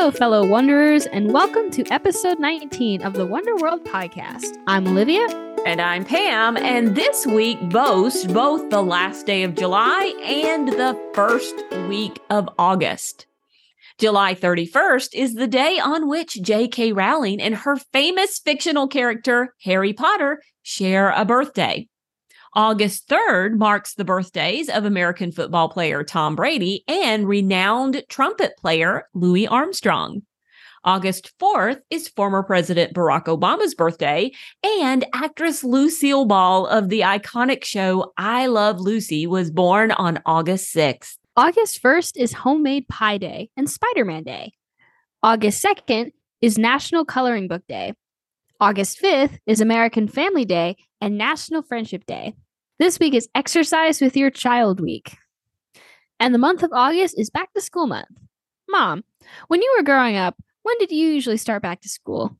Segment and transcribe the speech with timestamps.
[0.00, 4.56] Hello, fellow wanderers, and welcome to episode 19 of the Wonder World podcast.
[4.66, 5.26] I'm Olivia.
[5.66, 10.98] And I'm Pam, and this week boasts both the last day of July and the
[11.12, 11.54] first
[11.86, 13.26] week of August.
[13.98, 16.94] July 31st is the day on which J.K.
[16.94, 21.89] Rowling and her famous fictional character, Harry Potter, share a birthday.
[22.52, 29.06] August 3rd marks the birthdays of American football player Tom Brady and renowned trumpet player
[29.14, 30.22] Louis Armstrong.
[30.82, 34.32] August 4th is former President Barack Obama's birthday,
[34.64, 40.74] and actress Lucille Ball of the iconic show I Love Lucy was born on August
[40.74, 41.18] 6th.
[41.36, 44.52] August 1st is Homemade Pie Day and Spider Man Day.
[45.22, 47.92] August 2nd is National Coloring Book Day.
[48.60, 52.34] August 5th is American Family Day and National Friendship Day.
[52.78, 55.16] This week is Exercise with Your Child Week.
[56.18, 58.08] And the month of August is Back to School Month.
[58.68, 59.02] Mom,
[59.48, 62.36] when you were growing up, when did you usually start back to school?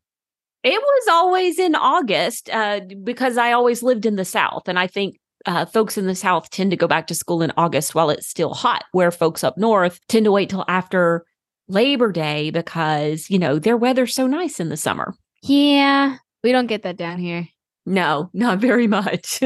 [0.62, 4.64] It was always in August uh, because I always lived in the South.
[4.68, 7.50] And I think uh, folks in the South tend to go back to school in
[7.56, 11.24] August while it's still hot, where folks up north tend to wait till after
[11.66, 15.14] Labor Day because, you know, their weather's so nice in the summer.
[15.42, 17.48] Yeah, we don't get that down here.
[17.86, 19.40] No, not very much.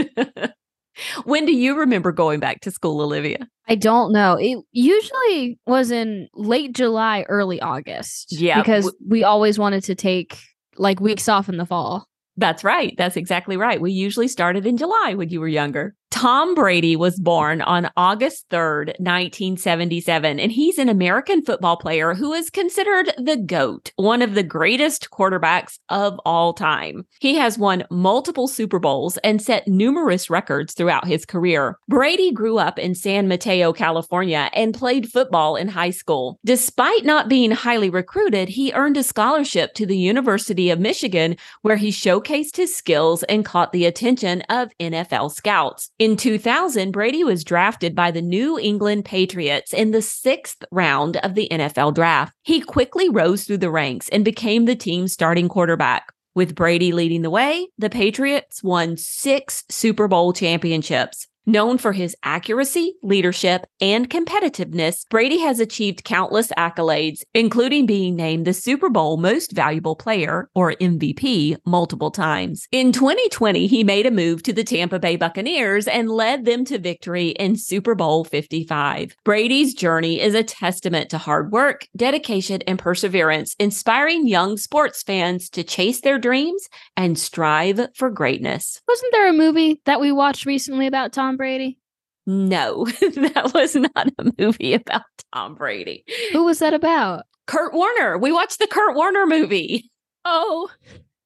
[1.25, 3.49] when do you remember going back to school, Olivia?
[3.69, 4.35] I don't know.
[4.35, 8.29] It usually was in late July, early August.
[8.31, 8.61] Yeah.
[8.61, 10.39] Because we always wanted to take
[10.77, 12.07] like weeks off in the fall.
[12.37, 12.95] That's right.
[12.99, 13.81] That's exactly right.
[13.81, 15.95] We usually started in July when you were younger.
[16.15, 22.33] Tom Brady was born on August 3rd, 1977, and he's an American football player who
[22.33, 27.05] is considered the GOAT, one of the greatest quarterbacks of all time.
[27.19, 31.81] He has won multiple Super Bowls and set numerous records throughout his career.
[31.89, 36.39] Brady grew up in San Mateo, California, and played football in high school.
[36.45, 41.77] Despite not being highly recruited, he earned a scholarship to the University of Michigan, where
[41.77, 45.91] he showcased his skills and caught the attention of NFL scouts.
[46.05, 51.35] In 2000, Brady was drafted by the New England Patriots in the sixth round of
[51.35, 52.35] the NFL draft.
[52.43, 56.13] He quickly rose through the ranks and became the team's starting quarterback.
[56.35, 61.27] With Brady leading the way, the Patriots won six Super Bowl championships.
[61.47, 68.47] Known for his accuracy, leadership, and competitiveness, Brady has achieved countless accolades, including being named
[68.47, 72.67] the Super Bowl Most Valuable Player, or MVP, multiple times.
[72.73, 76.79] In 2020, he made a move to the Tampa Bay Buccaneers and led them to
[76.79, 79.15] victory in Super Bowl 55.
[79.23, 85.51] Brady's journey is a testament to hard work, dedication, and perseverance, inspiring young sports fans
[85.51, 88.81] to chase their dreams and strive for greatness.
[88.89, 91.79] Wasn't there a movie that we watched recently about Tom Brady?
[92.27, 95.03] No, that was not a movie about
[95.35, 96.05] Tom Brady.
[96.33, 97.25] Who was that about?
[97.47, 98.17] Kurt Warner.
[98.19, 99.91] We watched the Kurt Warner movie.
[100.25, 100.71] Oh,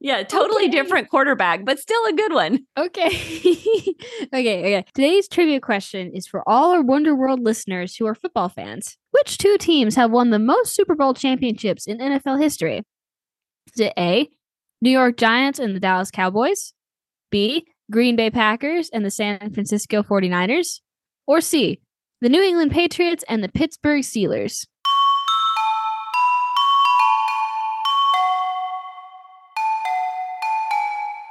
[0.01, 0.71] yeah, totally Okay.
[0.73, 2.61] different quarterback, but still a good one.
[2.77, 3.07] okay.
[4.33, 4.85] okay, okay.
[4.95, 8.97] Today's trivia question is for all our Wonder World listeners who are football fans.
[9.13, 12.83] Which two teams have won the most Super Bowl championships in NFL history?
[13.75, 14.29] Is it A,
[14.83, 16.73] New York Giants and the Dallas Cowboys?
[17.31, 20.81] B, Green Bay Packers and the San Francisco 49ers?
[21.27, 21.81] Or C,
[22.21, 24.67] the New England Patriots and the Pittsburgh Steelers?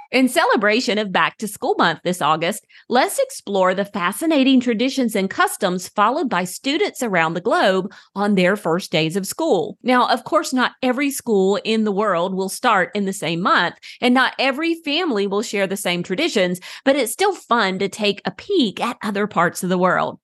[0.10, 5.30] In celebration of Back to School Month this August, let's explore the fascinating traditions and
[5.30, 9.78] customs followed by students around the globe on their first days of school.
[9.84, 13.76] Now, of course, not every school in the world will start in the same month,
[14.00, 18.22] and not every family will share the same traditions, but it's still fun to take
[18.24, 20.20] a peek at other parts of the world.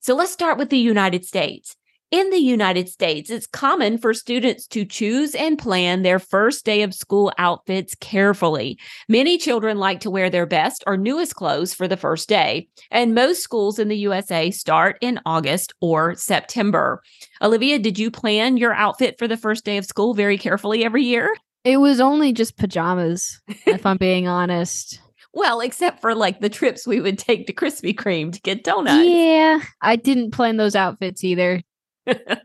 [0.00, 1.76] So let's start with the United States.
[2.10, 6.80] In the United States, it's common for students to choose and plan their first day
[6.80, 8.78] of school outfits carefully.
[9.10, 13.14] Many children like to wear their best or newest clothes for the first day, and
[13.14, 17.02] most schools in the USA start in August or September.
[17.42, 21.04] Olivia, did you plan your outfit for the first day of school very carefully every
[21.04, 21.36] year?
[21.62, 25.00] It was only just pajamas, if I'm being honest.
[25.34, 29.06] Well, except for like the trips we would take to Krispy Kreme to get donuts.
[29.06, 31.60] Yeah, I didn't plan those outfits either.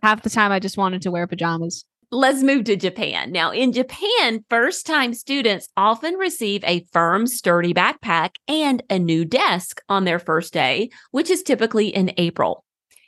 [0.01, 1.86] Half the time I just wanted to wear pajamas.
[2.12, 3.31] Let's move to Japan.
[3.31, 9.25] Now, in Japan, first time students often receive a firm, sturdy backpack and a new
[9.25, 12.63] desk on their first day, which is typically in April.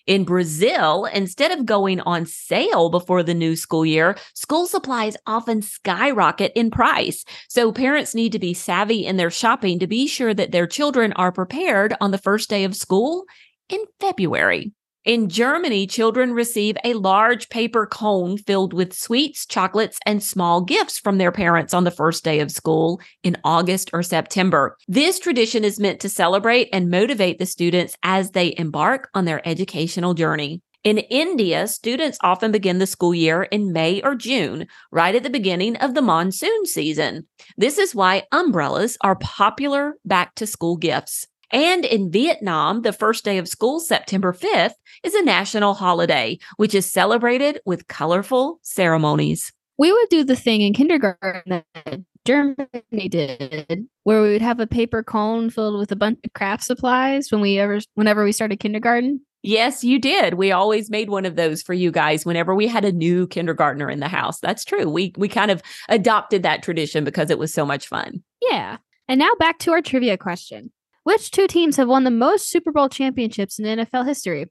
[0.07, 5.61] In Brazil, instead of going on sale before the new school year, school supplies often
[5.61, 7.25] skyrocket in price.
[7.47, 11.13] So parents need to be savvy in their shopping to be sure that their children
[11.13, 13.25] are prepared on the first day of school
[13.69, 14.73] in February.
[15.05, 20.97] In Germany, children receive a large paper cone filled with sweets, chocolates, and small gifts
[20.97, 24.75] from their parents on the first day of school in August or September.
[24.87, 29.47] This tradition is meant to celebrate and motivate the students as they embark on their
[29.47, 30.63] educational journey.
[30.83, 35.29] In India, students often begin the school year in May or June, right at the
[35.29, 37.27] beginning of the monsoon season.
[37.57, 41.27] This is why umbrellas are popular back to school gifts.
[41.51, 46.73] And in Vietnam, the first day of school, September 5th, is a national holiday, which
[46.73, 49.51] is celebrated with colorful ceremonies.
[49.77, 54.67] We would do the thing in kindergarten that Germany did, where we would have a
[54.67, 58.59] paper cone filled with a bunch of craft supplies when we ever whenever we started
[58.59, 59.21] kindergarten.
[59.43, 60.35] Yes, you did.
[60.35, 63.91] We always made one of those for you guys whenever we had a new kindergartner
[63.91, 64.39] in the house.
[64.39, 64.89] That's true.
[64.89, 68.23] We we kind of adopted that tradition because it was so much fun.
[68.41, 68.77] Yeah.
[69.07, 70.71] And now back to our trivia question.
[71.05, 74.47] Which two teams have won the most Super Bowl championships in NFL history?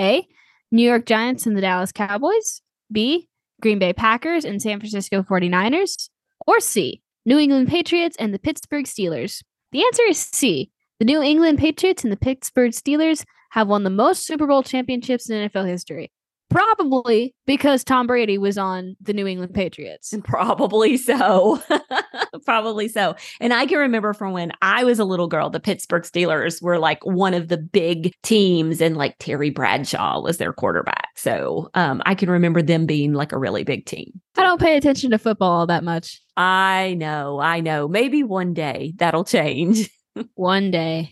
[0.00, 0.26] A.
[0.70, 2.62] New York Giants and the Dallas Cowboys.
[2.90, 3.28] B.
[3.60, 6.08] Green Bay Packers and San Francisco 49ers.
[6.46, 7.02] Or C.
[7.26, 9.42] New England Patriots and the Pittsburgh Steelers.
[9.72, 10.70] The answer is C.
[10.98, 15.28] The New England Patriots and the Pittsburgh Steelers have won the most Super Bowl championships
[15.28, 16.10] in NFL history.
[16.52, 20.14] Probably because Tom Brady was on the New England Patriots.
[20.24, 21.62] Probably so.
[22.44, 23.16] Probably so.
[23.40, 26.78] And I can remember from when I was a little girl, the Pittsburgh Steelers were
[26.78, 31.08] like one of the big teams, and like Terry Bradshaw was their quarterback.
[31.16, 34.20] So um, I can remember them being like a really big team.
[34.36, 36.20] I don't pay attention to football all that much.
[36.36, 37.40] I know.
[37.40, 37.88] I know.
[37.88, 39.90] Maybe one day that'll change.
[40.34, 41.10] one day.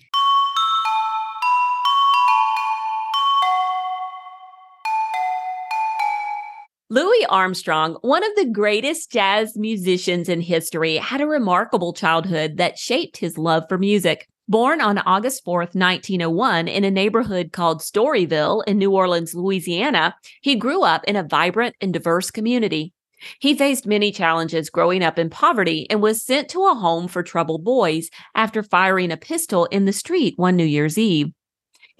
[6.93, 12.81] Louis Armstrong, one of the greatest jazz musicians in history, had a remarkable childhood that
[12.81, 14.27] shaped his love for music.
[14.49, 20.57] Born on August 4, 1901, in a neighborhood called Storyville in New Orleans, Louisiana, he
[20.57, 22.93] grew up in a vibrant and diverse community.
[23.39, 27.23] He faced many challenges growing up in poverty and was sent to a home for
[27.23, 31.29] troubled boys after firing a pistol in the street one New Year's Eve.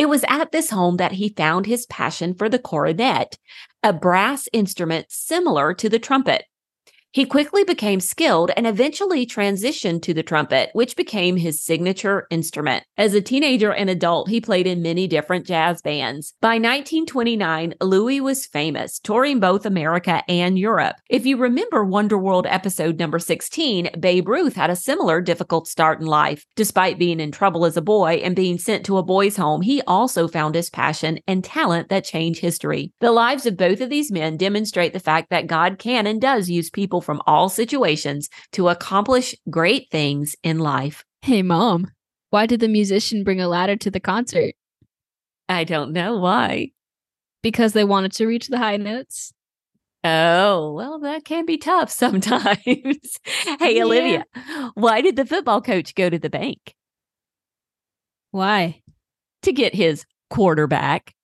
[0.01, 3.37] It was at this home that he found his passion for the cornet,
[3.83, 6.47] a brass instrument similar to the trumpet.
[7.13, 12.85] He quickly became skilled and eventually transitioned to the trumpet, which became his signature instrument.
[12.97, 16.35] As a teenager and adult, he played in many different jazz bands.
[16.41, 20.99] By 1929, Louis was famous, touring both America and Europe.
[21.09, 26.07] If you remember Wonderworld episode number 16, Babe Ruth had a similar difficult start in
[26.07, 26.47] life.
[26.55, 29.83] Despite being in trouble as a boy and being sent to a boys' home, he
[29.83, 32.93] also found his passion and talent that changed history.
[33.01, 36.49] The lives of both of these men demonstrate the fact that God can and does
[36.49, 41.05] use people people from all situations to accomplish great things in life.
[41.23, 41.91] Hey, mom,
[42.31, 44.55] why did the musician bring a ladder to the concert?
[45.49, 46.73] I don't know why.
[47.43, 49.33] Because they wanted to reach the high notes.
[50.05, 52.57] Oh, well, that can be tough sometimes.
[53.59, 53.85] hey, yeah.
[53.85, 54.25] Olivia,
[54.75, 56.75] why did the football coach go to the bank?
[58.31, 58.83] Why?
[59.43, 61.15] To get his quarterback.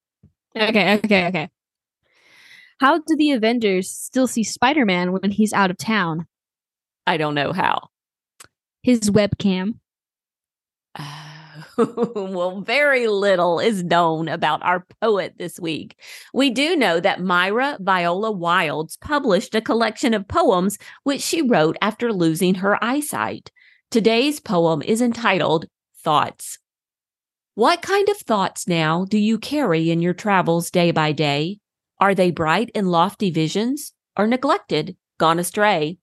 [0.55, 1.49] Okay, okay, okay.
[2.79, 6.27] How do the Avengers still see Spider Man when he's out of town?
[7.07, 7.89] I don't know how.
[8.83, 9.79] His webcam.
[11.77, 15.99] well, very little is known about our poet this week.
[16.33, 21.77] We do know that Myra Viola Wilds published a collection of poems which she wrote
[21.81, 23.51] after losing her eyesight.
[23.89, 25.65] Today's poem is entitled
[26.03, 26.59] Thoughts.
[27.55, 31.59] What kind of thoughts now do you carry in your travels day by day?
[31.99, 35.97] Are they bright and lofty visions, or neglected, gone astray?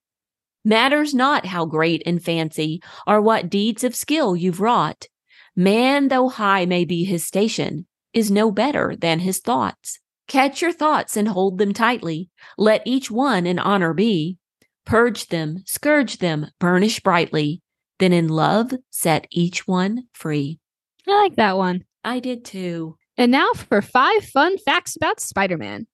[0.64, 5.08] Matters not how great in fancy, or what deeds of skill you've wrought.
[5.54, 10.00] Man, though high may be his station, is no better than his thoughts.
[10.26, 12.30] Catch your thoughts and hold them tightly.
[12.56, 14.38] Let each one in honor be.
[14.86, 17.62] Purge them, scourge them, burnish brightly.
[17.98, 20.58] Then in love set each one free.
[21.06, 21.84] I like that one.
[22.02, 22.96] I did too.
[23.16, 25.87] And now for five fun facts about Spider Man.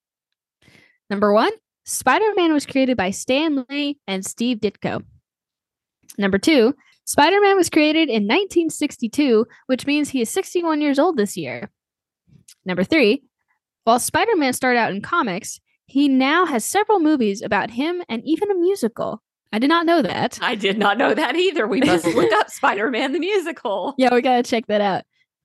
[1.09, 1.53] Number one,
[1.85, 5.03] Spider Man was created by Stan Lee and Steve Ditko.
[6.19, 6.75] Number two,
[7.05, 11.71] Spider Man was created in 1962, which means he is 61 years old this year.
[12.65, 13.23] Number three,
[13.85, 18.23] while Spider Man started out in comics, he now has several movies about him and
[18.25, 19.23] even a musical.
[19.53, 20.39] I did not know that.
[20.41, 21.67] I did not know that either.
[21.67, 23.95] We must look up Spider Man the musical.
[23.99, 25.03] Yeah, we got to check that out.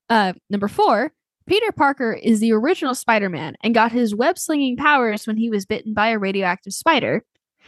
[0.08, 1.12] Uh, number four,
[1.47, 5.49] Peter Parker is the original Spider Man and got his web slinging powers when he
[5.49, 7.23] was bitten by a radioactive spider.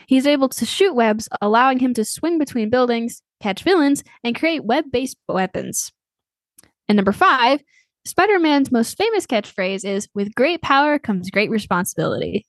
[0.08, 4.66] He's able to shoot webs, allowing him to swing between buildings, catch villains, and create
[4.66, 5.92] web based weapons.
[6.88, 7.62] And number five,
[8.06, 12.48] Spider Man's most famous catchphrase is With great power comes great responsibility.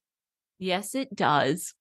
[0.59, 1.75] Yes, it does.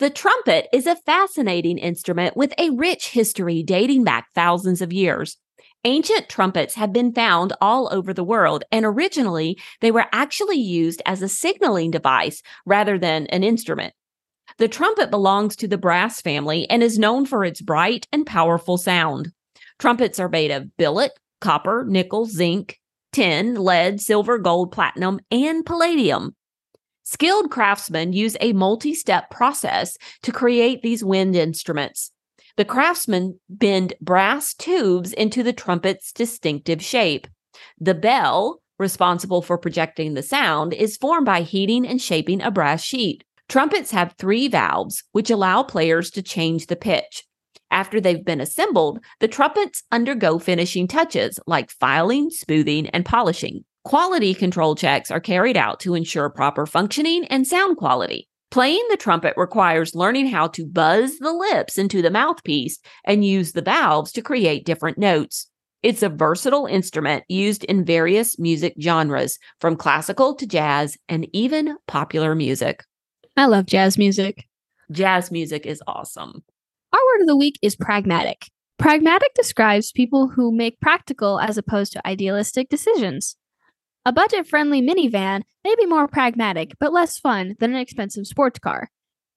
[0.00, 5.36] The trumpet is a fascinating instrument with a rich history dating back thousands of years.
[5.84, 11.02] Ancient trumpets have been found all over the world, and originally they were actually used
[11.04, 13.92] as a signaling device rather than an instrument.
[14.56, 18.78] The trumpet belongs to the brass family and is known for its bright and powerful
[18.78, 19.32] sound.
[19.78, 22.78] Trumpets are made of billet, copper, nickel, zinc,
[23.12, 26.34] tin, lead, silver, gold, platinum, and palladium.
[27.12, 32.12] Skilled craftsmen use a multi step process to create these wind instruments.
[32.56, 37.26] The craftsmen bend brass tubes into the trumpet's distinctive shape.
[37.80, 42.80] The bell, responsible for projecting the sound, is formed by heating and shaping a brass
[42.80, 43.24] sheet.
[43.48, 47.24] Trumpets have three valves, which allow players to change the pitch.
[47.72, 53.64] After they've been assembled, the trumpets undergo finishing touches like filing, smoothing, and polishing.
[53.84, 58.28] Quality control checks are carried out to ensure proper functioning and sound quality.
[58.50, 63.52] Playing the trumpet requires learning how to buzz the lips into the mouthpiece and use
[63.52, 65.48] the valves to create different notes.
[65.82, 71.76] It's a versatile instrument used in various music genres, from classical to jazz and even
[71.88, 72.84] popular music.
[73.34, 74.46] I love jazz music.
[74.92, 76.42] Jazz music is awesome.
[76.92, 78.50] Our word of the week is pragmatic.
[78.78, 83.36] Pragmatic describes people who make practical as opposed to idealistic decisions.
[84.06, 88.58] A budget friendly minivan may be more pragmatic, but less fun than an expensive sports
[88.58, 88.88] car.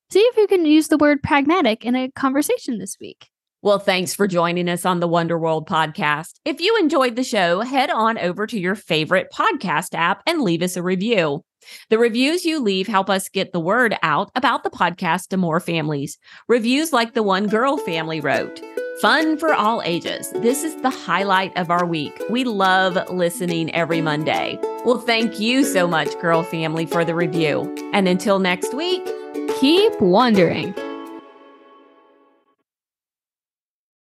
[0.10, 3.27] See if you can use the word pragmatic in a conversation this week.
[3.62, 6.36] Well, thanks for joining us on the Wonder World podcast.
[6.46, 10.62] If you enjoyed the show, head on over to your favorite podcast app and leave
[10.62, 11.43] us a review.
[11.89, 15.60] The reviews you leave help us get the word out about the podcast to more
[15.60, 16.17] families.
[16.48, 18.62] Reviews like the one girl family wrote.
[19.02, 20.30] Fun for all ages.
[20.32, 22.22] This is the highlight of our week.
[22.30, 24.60] We love listening every Monday.
[24.86, 27.74] Well, thank you so much, Girl Family, for the review.
[27.92, 29.04] And until next week,
[29.60, 30.76] keep wondering.